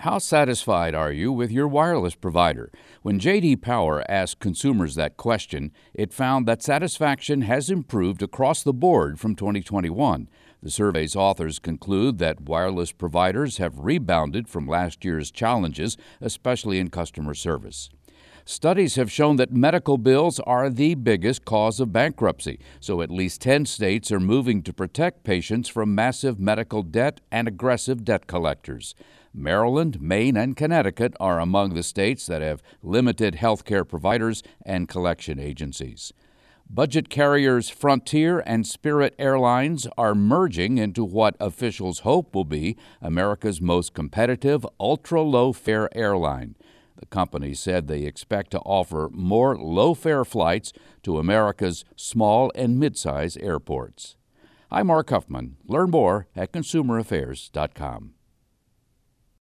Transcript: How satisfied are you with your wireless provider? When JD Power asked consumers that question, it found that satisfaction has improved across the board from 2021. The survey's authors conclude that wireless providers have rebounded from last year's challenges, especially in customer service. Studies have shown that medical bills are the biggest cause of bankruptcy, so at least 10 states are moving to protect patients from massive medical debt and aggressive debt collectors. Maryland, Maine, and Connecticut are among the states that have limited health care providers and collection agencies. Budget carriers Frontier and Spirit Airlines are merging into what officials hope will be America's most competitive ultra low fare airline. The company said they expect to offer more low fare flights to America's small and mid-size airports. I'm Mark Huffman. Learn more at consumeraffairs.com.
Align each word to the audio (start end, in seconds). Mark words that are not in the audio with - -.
How 0.00 0.18
satisfied 0.18 0.94
are 0.94 1.10
you 1.10 1.32
with 1.32 1.50
your 1.50 1.66
wireless 1.66 2.14
provider? 2.14 2.70
When 3.00 3.18
JD 3.18 3.62
Power 3.62 4.04
asked 4.10 4.40
consumers 4.40 4.94
that 4.94 5.16
question, 5.16 5.72
it 5.94 6.12
found 6.12 6.46
that 6.46 6.62
satisfaction 6.62 7.40
has 7.42 7.70
improved 7.70 8.22
across 8.22 8.62
the 8.62 8.74
board 8.74 9.18
from 9.18 9.34
2021. 9.34 10.28
The 10.62 10.70
survey's 10.70 11.16
authors 11.16 11.58
conclude 11.58 12.18
that 12.18 12.42
wireless 12.42 12.92
providers 12.92 13.56
have 13.56 13.78
rebounded 13.78 14.48
from 14.48 14.68
last 14.68 15.02
year's 15.02 15.30
challenges, 15.30 15.96
especially 16.20 16.78
in 16.78 16.90
customer 16.90 17.32
service. 17.32 17.88
Studies 18.48 18.94
have 18.94 19.10
shown 19.10 19.34
that 19.36 19.52
medical 19.52 19.98
bills 19.98 20.38
are 20.38 20.70
the 20.70 20.94
biggest 20.94 21.44
cause 21.44 21.80
of 21.80 21.92
bankruptcy, 21.92 22.60
so 22.78 23.02
at 23.02 23.10
least 23.10 23.40
10 23.40 23.66
states 23.66 24.12
are 24.12 24.20
moving 24.20 24.62
to 24.62 24.72
protect 24.72 25.24
patients 25.24 25.68
from 25.68 25.96
massive 25.96 26.38
medical 26.38 26.84
debt 26.84 27.20
and 27.32 27.48
aggressive 27.48 28.04
debt 28.04 28.28
collectors. 28.28 28.94
Maryland, 29.34 30.00
Maine, 30.00 30.36
and 30.36 30.56
Connecticut 30.56 31.14
are 31.18 31.40
among 31.40 31.74
the 31.74 31.82
states 31.82 32.24
that 32.26 32.40
have 32.40 32.62
limited 32.84 33.34
health 33.34 33.64
care 33.64 33.84
providers 33.84 34.44
and 34.64 34.88
collection 34.88 35.40
agencies. 35.40 36.12
Budget 36.70 37.08
carriers 37.08 37.68
Frontier 37.68 38.44
and 38.46 38.64
Spirit 38.64 39.16
Airlines 39.18 39.88
are 39.98 40.14
merging 40.14 40.78
into 40.78 41.04
what 41.04 41.34
officials 41.40 42.00
hope 42.00 42.32
will 42.32 42.44
be 42.44 42.76
America's 43.02 43.60
most 43.60 43.92
competitive 43.92 44.64
ultra 44.78 45.20
low 45.20 45.52
fare 45.52 45.88
airline. 45.98 46.54
The 46.96 47.06
company 47.06 47.54
said 47.54 47.86
they 47.86 48.02
expect 48.02 48.50
to 48.52 48.60
offer 48.60 49.08
more 49.12 49.56
low 49.56 49.94
fare 49.94 50.24
flights 50.24 50.72
to 51.02 51.18
America's 51.18 51.84
small 51.94 52.50
and 52.54 52.78
mid-size 52.78 53.36
airports. 53.36 54.16
I'm 54.70 54.88
Mark 54.88 55.10
Huffman. 55.10 55.56
Learn 55.66 55.90
more 55.90 56.26
at 56.34 56.52
consumeraffairs.com. 56.52 58.15